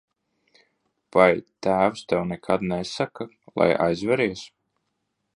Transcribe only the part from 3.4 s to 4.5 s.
lai aizveries?